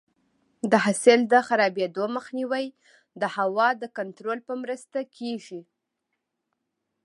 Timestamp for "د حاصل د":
0.71-1.33